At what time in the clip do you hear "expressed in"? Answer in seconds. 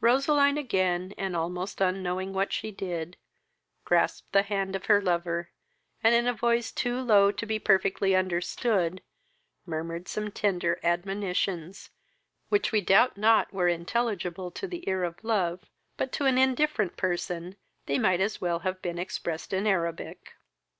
19.00-19.66